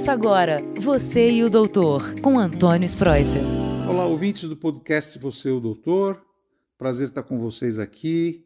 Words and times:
Ouça 0.00 0.12
agora 0.12 0.62
Você 0.80 1.30
e 1.30 1.44
o 1.44 1.50
Doutor, 1.50 2.18
com 2.22 2.38
Antônio 2.38 2.86
Spreuser. 2.86 3.42
Olá, 3.86 4.06
ouvintes 4.06 4.48
do 4.48 4.56
podcast 4.56 5.18
Você 5.18 5.50
e 5.50 5.52
o 5.52 5.60
Doutor. 5.60 6.24
Prazer 6.78 7.08
estar 7.08 7.22
com 7.22 7.38
vocês 7.38 7.78
aqui. 7.78 8.42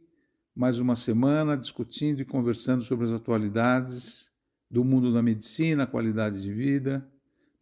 Mais 0.53 0.81
uma 0.81 0.97
semana 0.97 1.57
discutindo 1.57 2.21
e 2.21 2.25
conversando 2.25 2.83
sobre 2.83 3.05
as 3.05 3.13
atualidades 3.13 4.33
do 4.69 4.85
mundo 4.85 5.13
da 5.13 5.23
medicina, 5.23 5.87
qualidade 5.87 6.43
de 6.43 6.53
vida, 6.53 7.09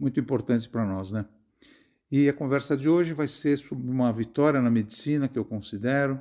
muito 0.00 0.18
importante 0.18 0.66
para 0.70 0.86
nós, 0.86 1.12
né? 1.12 1.26
E 2.10 2.30
a 2.30 2.32
conversa 2.32 2.74
de 2.74 2.88
hoje 2.88 3.12
vai 3.12 3.28
ser 3.28 3.58
sobre 3.58 3.90
uma 3.90 4.10
vitória 4.10 4.62
na 4.62 4.70
medicina 4.70 5.28
que 5.28 5.38
eu 5.38 5.44
considero, 5.44 6.18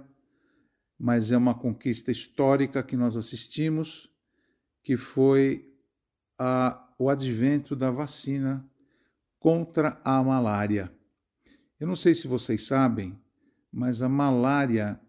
mas 1.00 1.32
é 1.32 1.38
uma 1.38 1.54
conquista 1.54 2.12
histórica 2.12 2.84
que 2.84 2.98
nós 2.98 3.16
assistimos, 3.16 4.12
que 4.84 4.98
foi 4.98 5.72
a, 6.38 6.91
o 7.02 7.10
advento 7.10 7.76
da 7.76 7.90
vacina 7.90 8.64
contra 9.40 10.00
a 10.04 10.22
malária. 10.22 10.92
Eu 11.80 11.88
não 11.88 11.96
sei 11.96 12.14
se 12.14 12.28
vocês 12.28 12.68
sabem, 12.68 13.20
mas 13.72 14.04
a 14.04 14.10
malária 14.10 15.02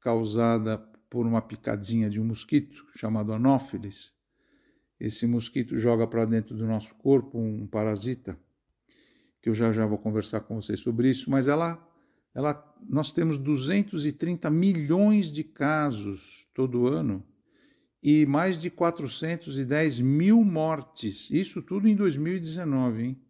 causada 0.00 0.76
por 1.08 1.24
uma 1.24 1.40
picadinha 1.40 2.10
de 2.10 2.20
um 2.20 2.24
mosquito 2.24 2.84
chamado 2.96 3.32
Anófeles, 3.32 4.12
esse 4.98 5.24
mosquito 5.24 5.78
joga 5.78 6.04
para 6.04 6.24
dentro 6.24 6.56
do 6.56 6.66
nosso 6.66 6.92
corpo 6.96 7.38
um 7.38 7.64
parasita, 7.64 8.36
que 9.40 9.48
eu 9.48 9.54
já 9.54 9.72
já 9.72 9.86
vou 9.86 9.98
conversar 9.98 10.40
com 10.40 10.60
vocês 10.60 10.80
sobre 10.80 11.08
isso, 11.08 11.30
mas 11.30 11.46
ela, 11.46 11.80
ela 12.34 12.76
nós 12.88 13.12
temos 13.12 13.38
230 13.38 14.50
milhões 14.50 15.30
de 15.30 15.44
casos 15.44 16.48
todo 16.52 16.88
ano 16.88 17.24
e 18.08 18.24
mais 18.24 18.56
de 18.56 18.70
410 18.70 19.98
mil 19.98 20.44
mortes, 20.44 21.28
isso 21.28 21.60
tudo 21.60 21.88
em 21.88 21.96
2019, 21.96 23.02
hein? 23.02 23.20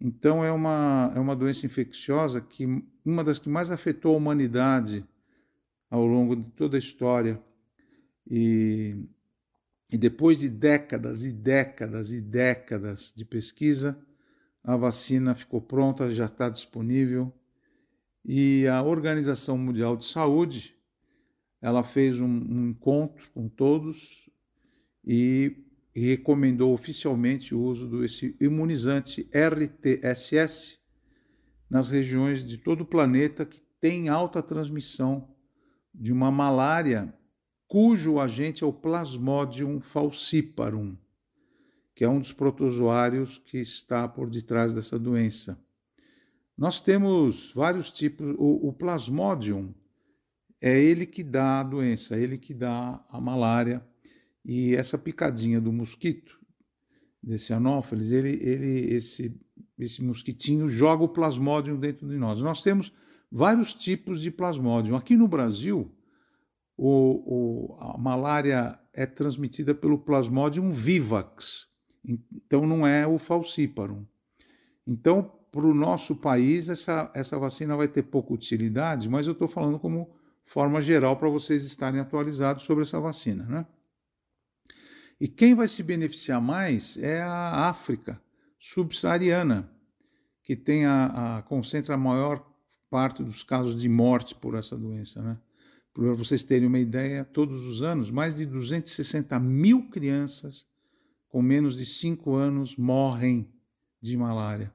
Então 0.00 0.42
é 0.42 0.50
uma, 0.50 1.12
é 1.14 1.20
uma 1.20 1.36
doença 1.36 1.66
infecciosa 1.66 2.40
que 2.40 2.64
uma 3.04 3.22
das 3.22 3.38
que 3.38 3.50
mais 3.50 3.70
afetou 3.70 4.14
a 4.14 4.16
humanidade 4.16 5.04
ao 5.90 6.06
longo 6.06 6.34
de 6.34 6.48
toda 6.48 6.78
a 6.78 6.78
história. 6.78 7.38
E, 8.26 8.96
e 9.92 9.98
depois 9.98 10.38
de 10.38 10.48
décadas 10.48 11.22
e 11.22 11.30
décadas 11.30 12.10
e 12.10 12.22
décadas 12.22 13.12
de 13.14 13.26
pesquisa, 13.26 14.00
a 14.64 14.78
vacina 14.78 15.34
ficou 15.34 15.60
pronta, 15.60 16.10
já 16.10 16.24
está 16.24 16.48
disponível. 16.48 17.30
E 18.24 18.66
a 18.66 18.82
Organização 18.82 19.58
Mundial 19.58 19.94
de 19.94 20.06
Saúde 20.06 20.79
ela 21.60 21.82
fez 21.82 22.20
um, 22.20 22.26
um 22.26 22.70
encontro 22.70 23.30
com 23.32 23.48
todos 23.48 24.30
e, 25.04 25.64
recomendou 25.94 26.72
oficialmente 26.72 27.54
o 27.54 27.60
uso 27.60 27.88
desse 27.88 28.36
imunizante 28.40 29.28
RTSS 29.34 30.78
nas 31.68 31.90
regiões 31.90 32.44
de 32.44 32.58
todo 32.58 32.82
o 32.82 32.86
planeta 32.86 33.44
que 33.44 33.60
tem 33.80 34.08
alta 34.08 34.42
transmissão 34.42 35.28
de 35.92 36.12
uma 36.12 36.30
malária 36.30 37.12
cujo 37.66 38.18
agente 38.18 38.64
é 38.64 38.66
o 38.66 38.72
Plasmodium 38.72 39.80
falciparum, 39.80 40.96
que 41.94 42.04
é 42.04 42.08
um 42.08 42.18
dos 42.18 42.32
protozoários 42.32 43.38
que 43.38 43.58
está 43.58 44.08
por 44.08 44.28
detrás 44.28 44.74
dessa 44.74 44.98
doença. 44.98 45.60
Nós 46.56 46.80
temos 46.80 47.52
vários 47.54 47.90
tipos. 47.90 48.34
O, 48.38 48.68
o 48.68 48.72
Plasmodium 48.72 49.72
é 50.60 50.78
ele 50.78 51.06
que 51.06 51.22
dá 51.22 51.60
a 51.60 51.62
doença, 51.62 52.16
é 52.16 52.20
ele 52.20 52.36
que 52.36 52.52
dá 52.52 53.04
a 53.08 53.20
malária. 53.20 53.84
E 54.44 54.74
essa 54.74 54.98
picadinha 54.98 55.60
do 55.60 55.72
mosquito, 55.72 56.38
desse 57.22 57.52
anófeles, 57.52 58.12
ele, 58.12 58.38
ele, 58.42 58.94
esse, 58.94 59.38
esse 59.78 60.02
mosquitinho 60.02 60.68
joga 60.68 61.04
o 61.04 61.08
plasmódio 61.08 61.76
dentro 61.76 62.08
de 62.08 62.16
nós. 62.16 62.40
Nós 62.40 62.62
temos 62.62 62.92
vários 63.30 63.74
tipos 63.74 64.20
de 64.20 64.30
plasmódio. 64.30 64.96
Aqui 64.96 65.16
no 65.16 65.28
Brasil, 65.28 65.94
o, 66.76 67.74
o, 67.74 67.76
a 67.78 67.98
malária 67.98 68.78
é 68.92 69.06
transmitida 69.06 69.74
pelo 69.74 69.98
plasmodium 69.98 70.70
vivax, 70.70 71.66
então 72.04 72.66
não 72.66 72.86
é 72.86 73.06
o 73.06 73.18
falciparum. 73.18 74.04
Então, 74.86 75.22
para 75.52 75.66
o 75.66 75.74
nosso 75.74 76.16
país, 76.16 76.68
essa, 76.68 77.10
essa 77.14 77.38
vacina 77.38 77.76
vai 77.76 77.86
ter 77.86 78.04
pouca 78.04 78.32
utilidade, 78.32 79.08
mas 79.08 79.26
eu 79.26 79.32
estou 79.32 79.46
falando 79.46 79.78
como 79.78 80.10
forma 80.50 80.82
geral 80.82 81.16
para 81.16 81.28
vocês 81.28 81.64
estarem 81.64 82.00
atualizados 82.00 82.64
sobre 82.64 82.82
essa 82.82 82.98
vacina. 82.98 83.44
Né? 83.44 83.64
E 85.20 85.28
quem 85.28 85.54
vai 85.54 85.68
se 85.68 85.80
beneficiar 85.80 86.40
mais 86.40 86.98
é 86.98 87.22
a 87.22 87.68
África 87.68 88.20
subsaariana, 88.58 89.70
que 90.42 90.56
tem 90.56 90.86
a, 90.86 91.38
a, 91.38 91.42
concentra 91.42 91.94
a 91.94 91.98
maior 91.98 92.44
parte 92.90 93.22
dos 93.22 93.44
casos 93.44 93.80
de 93.80 93.88
morte 93.88 94.34
por 94.34 94.56
essa 94.56 94.76
doença. 94.76 95.22
Né? 95.22 95.38
Para 95.94 96.14
vocês 96.14 96.42
terem 96.42 96.66
uma 96.66 96.80
ideia, 96.80 97.24
todos 97.24 97.64
os 97.64 97.80
anos, 97.80 98.10
mais 98.10 98.34
de 98.34 98.44
260 98.44 99.38
mil 99.38 99.88
crianças 99.88 100.66
com 101.28 101.40
menos 101.40 101.76
de 101.76 101.86
5 101.86 102.34
anos 102.34 102.74
morrem 102.74 103.48
de 104.02 104.16
malária. 104.16 104.74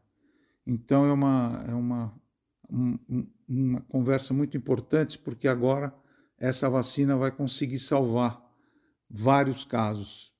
Então 0.66 1.06
é 1.06 1.12
uma, 1.12 1.66
é 1.68 1.74
uma 1.74 2.18
um, 2.70 3.28
uma 3.48 3.82
conversa 3.82 4.34
muito 4.34 4.58
importante, 4.58 5.18
porque 5.18 5.48
agora 5.48 5.94
essa 6.38 6.70
vacina 6.70 7.16
vai 7.16 7.32
conseguir 7.32 7.80
salvar 7.80 8.42
vários 9.10 9.64
casos. 9.64 10.34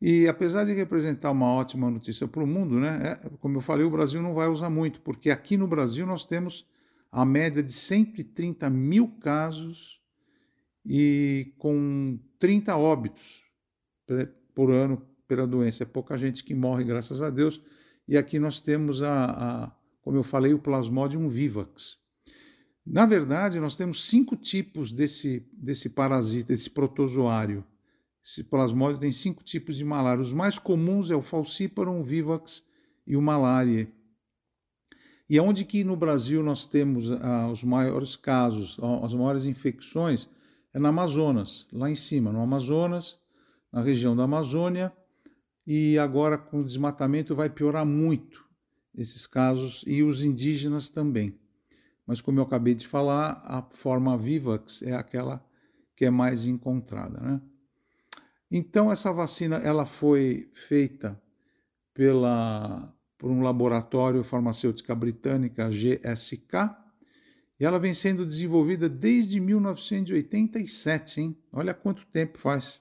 E 0.00 0.28
apesar 0.28 0.64
de 0.64 0.72
representar 0.72 1.30
uma 1.30 1.52
ótima 1.52 1.90
notícia 1.90 2.28
para 2.28 2.42
o 2.42 2.46
mundo, 2.46 2.78
né, 2.78 3.00
é, 3.02 3.28
como 3.40 3.56
eu 3.56 3.60
falei, 3.60 3.84
o 3.84 3.90
Brasil 3.90 4.20
não 4.20 4.34
vai 4.34 4.48
usar 4.48 4.70
muito, 4.70 5.00
porque 5.00 5.30
aqui 5.30 5.56
no 5.56 5.66
Brasil 5.66 6.06
nós 6.06 6.24
temos 6.24 6.66
a 7.10 7.24
média 7.24 7.62
de 7.62 7.72
130 7.72 8.68
mil 8.68 9.08
casos 9.18 10.00
e 10.84 11.54
com 11.58 12.18
30 12.38 12.76
óbitos 12.76 13.42
por 14.54 14.70
ano 14.70 15.02
pela 15.26 15.46
doença. 15.46 15.82
É 15.82 15.86
pouca 15.86 16.16
gente 16.16 16.44
que 16.44 16.54
morre, 16.54 16.84
graças 16.84 17.22
a 17.22 17.30
Deus. 17.30 17.60
E 18.06 18.16
aqui 18.16 18.38
nós 18.38 18.60
temos 18.60 19.02
a, 19.02 19.24
a 19.24 19.72
como 20.06 20.18
eu 20.18 20.22
falei, 20.22 20.54
o 20.54 20.58
Plasmodium 20.60 21.28
vivax. 21.28 21.96
Na 22.86 23.04
verdade, 23.04 23.58
nós 23.58 23.74
temos 23.74 24.06
cinco 24.06 24.36
tipos 24.36 24.92
desse, 24.92 25.44
desse 25.52 25.88
parasita, 25.88 26.52
desse 26.52 26.70
protozoário. 26.70 27.64
Esse 28.24 28.44
plasmódio 28.44 29.00
tem 29.00 29.10
cinco 29.10 29.42
tipos 29.42 29.74
de 29.74 29.84
malária. 29.84 30.22
Os 30.22 30.32
mais 30.32 30.60
comuns 30.60 31.10
é 31.10 31.16
o 31.16 31.20
Falciparum 31.20 32.04
vivax 32.04 32.62
e 33.04 33.16
o 33.16 33.20
malária. 33.20 33.92
E 35.28 35.40
onde 35.40 35.64
que 35.64 35.82
no 35.82 35.96
Brasil 35.96 36.40
nós 36.40 36.66
temos 36.66 37.10
ah, 37.10 37.48
os 37.50 37.64
maiores 37.64 38.14
casos, 38.14 38.78
as 39.02 39.12
maiores 39.12 39.44
infecções, 39.44 40.28
é 40.72 40.78
na 40.78 40.90
Amazonas, 40.90 41.68
lá 41.72 41.90
em 41.90 41.96
cima, 41.96 42.30
no 42.30 42.40
Amazonas, 42.40 43.18
na 43.72 43.82
região 43.82 44.14
da 44.14 44.22
Amazônia, 44.22 44.92
e 45.66 45.98
agora 45.98 46.38
com 46.38 46.60
o 46.60 46.64
desmatamento 46.64 47.34
vai 47.34 47.50
piorar 47.50 47.84
muito 47.84 48.45
esses 48.96 49.26
casos 49.26 49.84
e 49.86 50.02
os 50.02 50.24
indígenas 50.24 50.88
também. 50.88 51.38
Mas 52.06 52.20
como 52.20 52.38
eu 52.38 52.44
acabei 52.44 52.74
de 52.74 52.86
falar, 52.86 53.40
a 53.44 53.62
forma 53.70 54.16
Vivax 54.16 54.82
é 54.82 54.94
aquela 54.94 55.44
que 55.94 56.04
é 56.04 56.10
mais 56.10 56.46
encontrada, 56.46 57.20
né? 57.20 57.40
Então 58.50 58.92
essa 58.92 59.12
vacina 59.12 59.56
ela 59.56 59.84
foi 59.84 60.48
feita 60.52 61.20
pela 61.92 62.92
por 63.18 63.30
um 63.30 63.40
laboratório 63.40 64.22
farmacêutica 64.22 64.94
britânica 64.94 65.70
GSK 65.70 66.76
e 67.58 67.64
ela 67.64 67.78
vem 67.78 67.94
sendo 67.94 68.26
desenvolvida 68.26 68.88
desde 68.88 69.40
1987, 69.40 71.20
hein? 71.20 71.38
Olha 71.50 71.72
quanto 71.72 72.06
tempo 72.06 72.36
faz. 72.38 72.80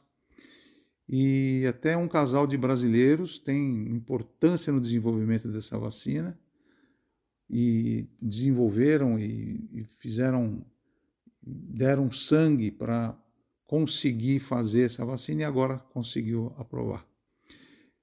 E 1.07 1.65
até 1.67 1.95
um 1.95 2.07
casal 2.07 2.47
de 2.47 2.57
brasileiros 2.57 3.37
tem 3.37 3.89
importância 3.89 4.73
no 4.73 4.81
desenvolvimento 4.81 5.47
dessa 5.47 5.77
vacina 5.77 6.37
e 7.49 8.07
desenvolveram 8.19 9.19
e, 9.19 9.69
e 9.71 9.83
fizeram, 9.83 10.65
deram 11.41 12.09
sangue 12.09 12.71
para 12.71 13.15
conseguir 13.67 14.39
fazer 14.39 14.83
essa 14.83 15.05
vacina 15.05 15.41
e 15.41 15.45
agora 15.45 15.77
conseguiu 15.77 16.53
aprovar. 16.57 17.05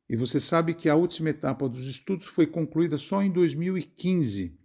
E 0.09 0.17
você 0.17 0.39
sabe 0.39 0.75
que 0.75 0.89
a 0.89 0.95
última 0.95 1.31
etapa 1.31 1.69
dos 1.69 1.87
estudos 1.87 2.27
foi 2.27 2.47
concluída 2.47 2.99
só 2.99 3.23
em 3.23 3.33
2015 3.33 4.59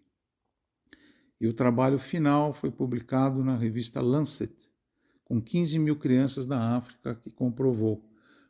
e 1.39 1.47
o 1.47 1.53
trabalho 1.53 1.99
final 1.99 2.51
foi 2.51 2.71
publicado 2.71 3.43
na 3.43 3.55
revista 3.55 4.01
Lancet, 4.01 4.71
com 5.23 5.41
15 5.41 5.77
mil 5.79 5.95
crianças 5.95 6.45
da 6.45 6.75
África 6.75 7.15
que 7.15 7.29
comprovou 7.29 8.03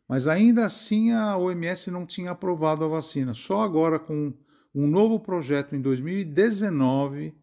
mas 0.08 0.28
ainda 0.28 0.66
assim 0.66 1.12
a 1.12 1.38
OMS 1.38 1.92
não 1.92 2.06
tinha 2.06 2.32
aprovado 2.32 2.86
a 2.86 2.88
vacina. 2.88 3.34
Só 3.34 3.62
agora, 3.62 4.00
com 4.00 4.34
um 4.74 4.88
novo 4.88 5.20
projeto 5.20 5.76
em 5.76 5.82
2019, 5.82 7.34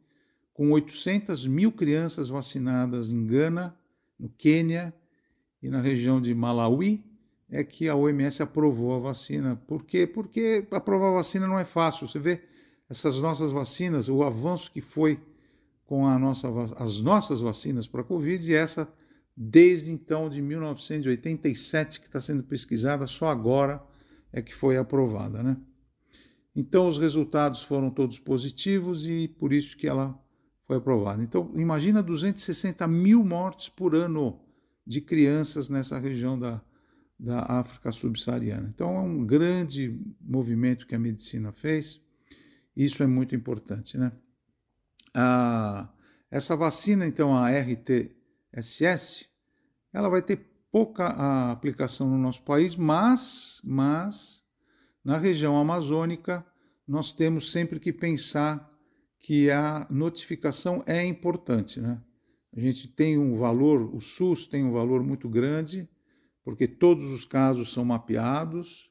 com 0.52 0.70
800 0.70 1.46
mil 1.46 1.72
crianças 1.72 2.28
vacinadas 2.28 3.10
em 3.10 3.26
Gana, 3.26 3.76
no 4.18 4.28
Quênia 4.28 4.94
e 5.60 5.68
na 5.68 5.80
região 5.80 6.20
de 6.20 6.34
Malawi, 6.34 7.04
é 7.50 7.62
que 7.62 7.88
a 7.88 7.94
OMS 7.94 8.42
aprovou 8.42 8.94
a 8.94 8.98
vacina. 8.98 9.56
Por 9.66 9.84
quê? 9.84 10.06
Porque 10.06 10.66
aprovar 10.70 11.08
a 11.08 11.14
vacina 11.14 11.46
não 11.46 11.58
é 11.58 11.64
fácil. 11.64 12.06
Você 12.06 12.18
vê 12.18 12.42
essas 12.88 13.16
nossas 13.16 13.50
vacinas, 13.50 14.08
o 14.08 14.22
avanço 14.22 14.70
que 14.70 14.80
foi 14.80 15.20
com 15.84 16.06
nossa, 16.18 16.48
as 16.78 17.00
nossas 17.00 17.40
vacinas 17.40 17.86
para 17.86 18.00
a 18.00 18.04
Covid, 18.04 18.50
e 18.50 18.54
essa 18.54 18.88
desde 19.36 19.90
então, 19.90 20.28
de 20.28 20.40
1987, 20.40 22.00
que 22.00 22.06
está 22.06 22.20
sendo 22.20 22.42
pesquisada, 22.44 23.06
só 23.06 23.28
agora 23.28 23.82
é 24.32 24.40
que 24.40 24.54
foi 24.54 24.76
aprovada. 24.76 25.42
Né? 25.42 25.56
Então, 26.54 26.86
os 26.86 26.98
resultados 26.98 27.62
foram 27.62 27.90
todos 27.90 28.18
positivos 28.18 29.06
e 29.06 29.28
por 29.28 29.52
isso 29.52 29.76
que 29.76 29.86
ela 29.86 30.18
foi 30.66 30.76
aprovada. 30.76 31.22
Então, 31.22 31.50
imagina 31.54 32.02
260 32.02 32.86
mil 32.86 33.24
mortes 33.24 33.68
por 33.68 33.94
ano 33.94 34.40
de 34.86 35.00
crianças 35.00 35.68
nessa 35.68 35.98
região 35.98 36.38
da, 36.38 36.62
da 37.18 37.40
África 37.40 37.90
subsaariana. 37.90 38.68
Então, 38.72 38.96
é 38.96 39.00
um 39.00 39.24
grande 39.26 39.98
movimento 40.20 40.86
que 40.86 40.94
a 40.94 40.98
medicina 40.98 41.52
fez. 41.52 42.00
Isso 42.76 43.02
é 43.02 43.06
muito 43.06 43.34
importante, 43.34 43.98
né? 43.98 44.12
Ah, 45.14 45.88
essa 46.30 46.56
vacina, 46.56 47.06
então, 47.06 47.36
a 47.36 47.50
RTSS, 48.54 49.26
ela 49.92 50.08
vai 50.08 50.22
ter 50.22 50.46
pouca 50.70 51.06
aplicação 51.50 52.08
no 52.08 52.18
nosso 52.18 52.42
país, 52.42 52.76
mas, 52.76 53.60
mas 53.64 54.42
na 55.04 55.18
região 55.18 55.56
amazônica 55.56 56.44
nós 56.86 57.12
temos 57.12 57.52
sempre 57.52 57.78
que 57.78 57.92
pensar 57.92 58.68
que 59.18 59.50
a 59.50 59.86
notificação 59.90 60.82
é 60.86 61.04
importante, 61.04 61.80
né? 61.80 62.00
A 62.56 62.60
gente 62.60 62.86
tem 62.88 63.18
um 63.18 63.34
valor, 63.34 63.94
o 63.94 64.00
SUS 64.00 64.46
tem 64.46 64.64
um 64.64 64.70
valor 64.70 65.02
muito 65.02 65.28
grande, 65.28 65.88
porque 66.44 66.68
todos 66.68 67.04
os 67.04 67.24
casos 67.24 67.72
são 67.72 67.84
mapeados 67.84 68.90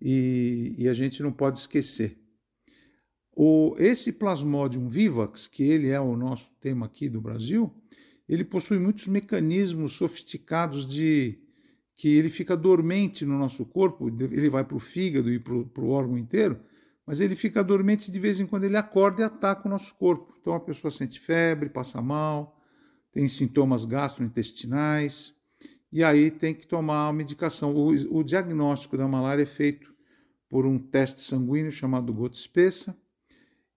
e, 0.00 0.74
e 0.78 0.88
a 0.88 0.94
gente 0.94 1.22
não 1.22 1.30
pode 1.30 1.58
esquecer. 1.58 2.18
O, 3.32 3.74
esse 3.78 4.12
Plasmodium 4.12 4.88
vivax, 4.88 5.46
que 5.46 5.62
ele 5.62 5.88
é 5.88 6.00
o 6.00 6.16
nosso 6.16 6.50
tema 6.60 6.86
aqui 6.86 7.08
do 7.08 7.20
Brasil, 7.20 7.72
ele 8.32 8.44
possui 8.44 8.78
muitos 8.78 9.08
mecanismos 9.08 9.94
sofisticados 9.94 10.86
de 10.86 11.36
que 11.96 12.16
ele 12.16 12.28
fica 12.28 12.56
dormente 12.56 13.26
no 13.26 13.36
nosso 13.36 13.66
corpo, 13.66 14.08
ele 14.08 14.48
vai 14.48 14.62
para 14.62 14.76
o 14.76 14.80
fígado 14.80 15.28
e 15.32 15.40
para 15.40 15.82
o 15.82 15.88
órgão 15.88 16.16
inteiro, 16.16 16.60
mas 17.04 17.18
ele 17.18 17.34
fica 17.34 17.64
dormente 17.64 18.08
de 18.08 18.20
vez 18.20 18.38
em 18.38 18.46
quando 18.46 18.62
ele 18.62 18.76
acorda 18.76 19.22
e 19.22 19.24
ataca 19.24 19.66
o 19.66 19.70
nosso 19.70 19.96
corpo. 19.96 20.32
Então 20.40 20.54
a 20.54 20.60
pessoa 20.60 20.92
sente 20.92 21.18
febre, 21.18 21.68
passa 21.68 22.00
mal, 22.00 22.56
tem 23.10 23.26
sintomas 23.26 23.84
gastrointestinais, 23.84 25.34
e 25.92 26.04
aí 26.04 26.30
tem 26.30 26.54
que 26.54 26.68
tomar 26.68 27.08
a 27.08 27.12
medicação. 27.12 27.74
O, 27.74 27.88
o 28.16 28.22
diagnóstico 28.22 28.96
da 28.96 29.08
malária 29.08 29.42
é 29.42 29.46
feito 29.46 29.92
por 30.48 30.64
um 30.64 30.78
teste 30.78 31.20
sanguíneo 31.20 31.72
chamado 31.72 32.14
gota 32.14 32.38
espessa, 32.38 32.96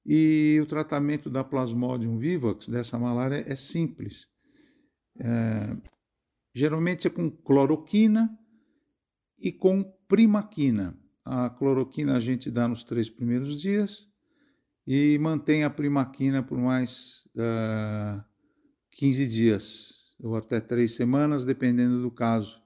e 0.06 0.60
o 0.62 0.66
tratamento 0.68 1.28
da 1.28 1.44
Plasmodium 1.44 2.20
vivax, 2.20 2.68
dessa 2.68 3.00
malária, 3.00 3.44
é 3.48 3.56
simples. 3.56 4.32
É, 5.20 5.76
geralmente 6.54 7.08
é 7.08 7.10
com 7.10 7.30
cloroquina 7.30 8.38
e 9.40 9.52
com 9.52 9.84
primaquina. 10.08 10.98
A 11.26 11.50
cloroquina 11.50 12.16
a 12.16 12.20
gente 12.20 12.52
dá 12.52 12.68
nos 12.68 12.84
três 12.84 13.10
primeiros 13.10 13.62
dias 13.62 14.08
e 14.86 15.18
mantém 15.20 15.64
a 15.64 15.70
primaquina 15.70 16.44
por 16.44 16.58
mais 16.58 17.28
uh, 17.36 18.20
é, 18.20 18.24
15 18.92 19.28
dias 19.28 20.16
ou 20.20 20.36
até 20.36 20.60
três 20.60 20.96
semanas, 20.96 21.46
dependendo 21.46 22.02
do 22.02 22.12
caso. 22.12 22.62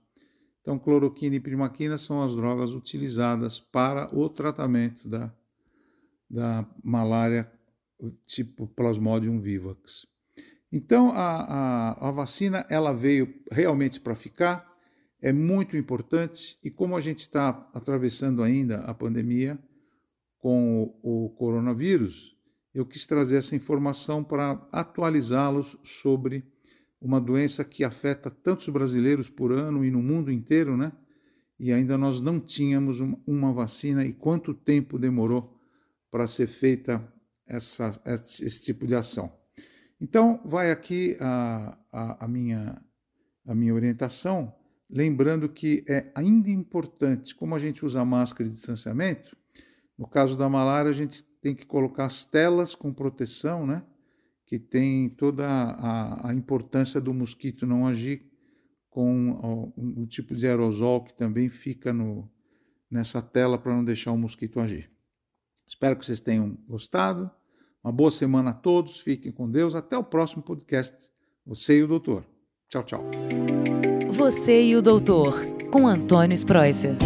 Então, 0.62 0.78
cloroquina 0.78 1.36
e 1.36 1.40
primaquina 1.40 1.98
são 1.98 2.22
as 2.22 2.36
drogas 2.36 2.72
utilizadas 2.72 3.60
para 3.60 4.14
o 4.16 4.30
tratamento 4.30 5.08
da 5.08 5.34
da 6.30 6.68
malária 6.84 7.50
tipo 8.26 8.68
Plasmodium 8.68 9.40
vivax. 9.40 10.06
Então, 10.72 11.12
a, 11.12 11.94
a, 11.96 12.10
a 12.10 12.12
vacina 12.12 12.66
ela 12.70 12.94
veio 12.94 13.34
realmente 13.52 14.00
para 14.00 14.16
ficar, 14.16 14.68
é 15.22 15.32
muito 15.32 15.78
importante, 15.78 16.60
e 16.64 16.70
como 16.70 16.96
a 16.96 17.00
gente 17.00 17.20
está 17.20 17.70
atravessando 17.74 18.44
ainda 18.44 18.80
a 18.82 18.94
pandemia 18.94 19.58
com 20.38 20.96
o, 21.02 21.26
o 21.26 21.30
coronavírus, 21.32 22.36
eu 22.74 22.86
quis 22.86 23.06
trazer 23.06 23.38
essa 23.38 23.56
informação 23.56 24.24
para 24.24 24.52
atualizá-los 24.72 25.78
sobre 25.84 26.46
uma 27.02 27.20
doença 27.20 27.64
que 27.64 27.84
afeta 27.84 28.30
tantos 28.30 28.70
brasileiros 28.70 29.30
por 29.30 29.52
ano 29.52 29.84
e 29.86 29.92
no 29.92 30.02
mundo 30.02 30.32
inteiro, 30.32 30.76
né? 30.76 30.92
E 31.60 31.72
ainda 31.72 31.98
nós 31.98 32.22
não 32.22 32.40
tínhamos 32.40 33.00
uma, 33.26 33.52
vacina 33.52 34.06
e 34.06 34.14
quanto 34.14 34.54
tempo 34.54 35.00
demorou 35.00 35.60
para 36.12 36.28
ser 36.28 36.48
feita 36.48 37.12
essa, 37.48 38.00
esse 38.06 38.64
tipo 38.64 38.86
de 38.86 38.94
ação. 38.94 39.37
Então, 40.00 40.42
vai 40.46 40.72
aqui 40.72 41.18
a, 41.20 41.78
a, 41.92 42.26
a, 42.26 42.28
minha, 42.28 42.82
a 43.46 43.56
minha 43.56 43.74
orientação, 43.74 44.54
lembrando 44.90 45.50
que 45.50 45.84
é 45.88 46.12
ainda 46.16 46.50
importante, 46.50 47.36
como 47.36 47.56
a 47.56 47.60
gente 47.60 47.86
usa 47.86 48.06
máscara 48.06 48.48
de 48.48 48.56
distanciamento, 48.56 49.36
no 49.98 50.08
caso 50.08 50.38
da 50.38 50.48
malária, 50.48 50.92
a 50.92 50.94
gente 50.94 51.24
tem 51.42 51.56
que 51.56 51.66
colocar 51.66 52.06
as 52.06 52.24
telas 52.24 52.76
com 52.76 52.94
proteção, 52.94 53.66
né? 53.66 53.84
que 54.48 54.58
tem 54.58 55.10
toda 55.10 55.46
a, 55.46 56.30
a 56.30 56.34
importância 56.34 57.02
do 57.02 57.14
mosquito 57.14 57.68
não 57.68 57.86
agir 57.86 58.32
com 58.90 59.74
o, 59.76 60.02
o 60.02 60.08
tipo 60.08 60.34
de 60.34 60.48
aerosol 60.48 61.04
que 61.04 61.14
também 61.14 61.50
fica 61.50 61.92
no, 61.92 62.32
nessa 62.90 63.22
tela 63.22 63.58
para 63.58 63.76
não 63.76 63.84
deixar 63.84 64.14
o 64.14 64.18
mosquito 64.18 64.62
agir. 64.62 64.90
Espero 65.68 65.98
que 65.98 66.06
vocês 66.06 66.22
tenham 66.22 66.58
gostado. 66.66 67.30
Uma 67.88 67.94
boa 67.94 68.12
semana 68.12 68.50
a 68.50 68.54
todos. 68.54 69.00
Fiquem 69.00 69.32
com 69.32 69.50
Deus. 69.50 69.74
Até 69.74 69.98
o 69.98 70.04
próximo 70.04 70.44
podcast. 70.44 71.10
Você 71.46 71.78
e 71.78 71.84
o 71.84 71.88
Doutor. 71.88 72.26
Tchau, 72.68 72.84
tchau. 72.84 73.02
Você 74.12 74.62
e 74.62 74.76
o 74.76 74.82
Doutor, 74.82 75.34
com 75.72 75.88
Antônio 75.88 76.36
Spreuser. 76.36 76.98